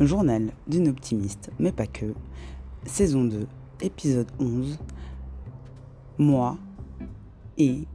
[0.00, 2.12] Journal d'une optimiste, mais pas que.
[2.84, 3.46] Saison 2,
[3.80, 4.78] épisode 11.
[6.18, 6.58] Moi
[7.56, 7.86] et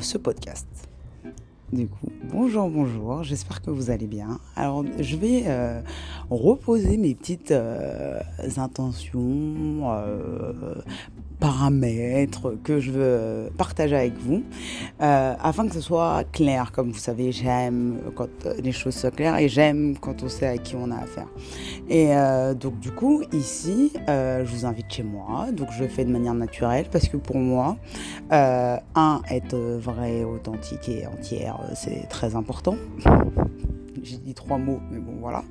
[0.00, 0.93] ce podcast.
[1.74, 4.38] Du coup, bonjour, bonjour, j'espère que vous allez bien.
[4.54, 5.80] Alors, je vais euh,
[6.30, 8.20] reposer mes petites euh,
[8.58, 10.52] intentions, euh,
[11.40, 14.44] paramètres que je veux partager avec vous,
[15.00, 16.70] afin que ce soit clair.
[16.70, 20.58] Comme vous savez, j'aime quand les choses sont claires et j'aime quand on sait à
[20.58, 21.28] qui on a affaire.
[21.88, 25.48] Et euh, donc du coup, ici, euh, je vous invite chez moi.
[25.52, 27.76] Donc je le fais de manière naturelle parce que pour moi,
[28.32, 32.76] euh, un, être vrai, authentique et entière, c'est très important.
[34.02, 35.44] J'ai dit trois mots, mais bon voilà.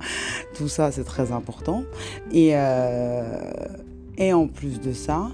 [0.54, 1.82] Tout ça, c'est très important.
[2.32, 5.30] Et, en plus de ça,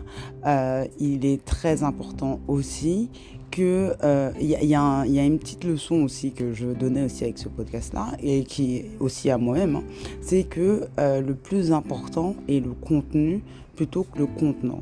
[0.99, 3.11] il est très important aussi
[3.51, 7.25] que euh, il y, a- il il une petite leçon aussi que je donnais aussi
[7.25, 9.85] avec ce podcast-là et qui est aussi à moi-même, hein,
[10.21, 13.43] c'est que euh, le plus important est le contenu
[13.77, 14.81] plutôt que le contenant.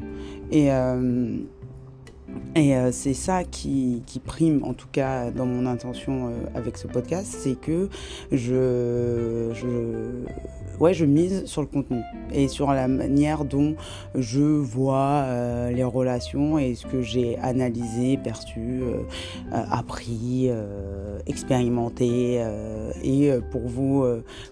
[0.53, 1.39] Et euh,
[2.93, 7.89] c'est ça qui, prime, en tout cas dans mon intention avec ce podcast, c'est que
[8.31, 9.51] je,
[10.81, 13.75] ouais, je mise sur le contenu et sur la manière dont
[14.15, 19.03] je vois euh, les relations et ce que j'ai analysé, perçu, euh,
[19.51, 22.45] appris, euh, expérimenté,
[23.03, 24.05] et pour vous,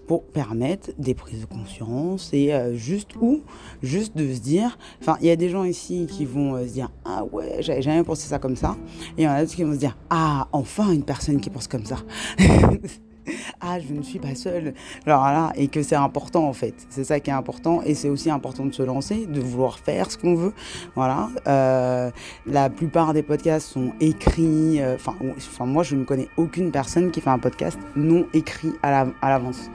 [0.07, 3.41] pour permettre des prises de conscience et juste ou
[3.81, 6.91] juste de se dire, enfin, il y a des gens ici qui vont se dire,
[7.05, 8.75] ah ouais, j'avais jamais pensé ça comme ça,
[9.17, 11.49] et il y en a d'autres qui vont se dire, ah, enfin une personne qui
[11.49, 11.97] pense comme ça.
[13.61, 14.73] ah, je ne suis pas seule.
[15.05, 16.73] Alors là, et que c'est important en fait.
[16.89, 17.81] C'est ça qui est important.
[17.85, 20.53] Et c'est aussi important de se lancer, de vouloir faire ce qu'on veut.
[20.95, 21.29] Voilà.
[21.47, 22.11] Euh,
[22.45, 24.81] la plupart des podcasts sont écrits.
[24.81, 29.05] euh, Enfin, moi, je ne connais aucune personne qui fait un podcast non écrit à
[29.21, 29.69] l'avance.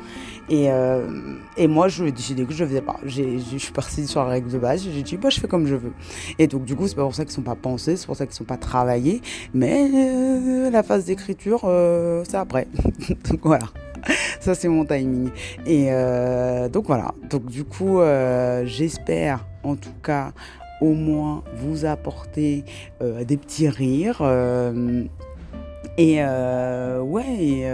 [0.48, 2.96] Et, euh, et moi, je décidé que je ne faisais pas.
[3.04, 4.86] Je suis partie sur la règle de base.
[4.92, 5.92] J'ai dit, bah, je fais comme je veux.
[6.38, 8.16] Et donc, du coup, c'est pas pour ça qu'ils ne sont pas pensés, c'est pour
[8.16, 9.22] ça qu'ils ne sont pas travaillés.
[9.54, 12.66] Mais euh, la phase d'écriture, euh, c'est après.
[13.30, 13.66] donc voilà.
[14.40, 15.30] Ça, c'est mon timing.
[15.64, 15.90] Et
[16.72, 17.14] donc voilà.
[17.30, 18.00] Donc du coup,
[18.64, 20.32] j'espère en tout cas
[20.80, 22.64] au moins vous apporter
[23.00, 24.20] des petits rires.
[25.96, 27.68] et ouais, et,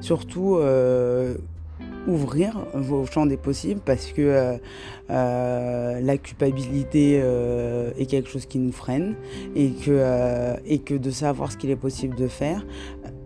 [0.00, 0.60] surtout
[2.06, 4.56] ouvrir vos champs des possibles parce que euh,
[5.10, 9.14] euh, la culpabilité euh, est quelque chose qui nous freine
[9.54, 12.64] et que, et que de savoir ce qu'il est possible de faire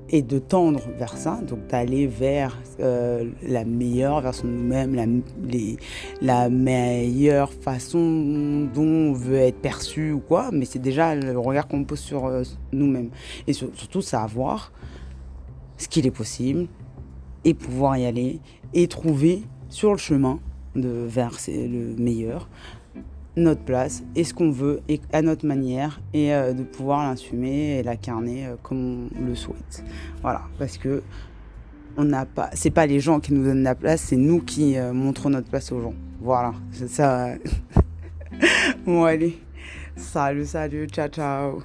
[0.09, 5.07] et de tendre vers ça, donc d'aller vers la meilleure version de nous-mêmes, la,
[6.23, 11.67] la meilleure façon dont on veut être perçu ou quoi, mais c'est déjà le regard
[11.67, 12.31] qu'on pose sur
[12.73, 13.11] nous-mêmes.
[13.49, 14.71] Et sur- surtout savoir
[15.77, 16.69] ce qu'il est possible
[17.47, 18.41] et pouvoir y aller
[18.75, 20.41] et trouver sur le chemin
[20.75, 22.51] de vers le meilleur
[23.37, 27.79] notre place et ce qu'on veut et à notre manière et euh, de pouvoir l'assumer
[27.79, 29.85] et l'incarner euh, comme on le souhaite.
[30.23, 31.03] Voilà, parce que
[31.99, 34.77] on n'a pas, c'est pas les gens qui nous donnent la place, c'est nous qui
[34.77, 35.95] euh, montrons notre place aux gens.
[36.21, 36.55] Voilà,
[36.89, 37.35] ça.
[38.87, 39.39] bon allez,
[39.97, 41.63] salut, salut, ciao, ciao.